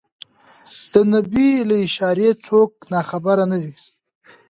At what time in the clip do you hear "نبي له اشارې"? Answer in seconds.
1.13-2.29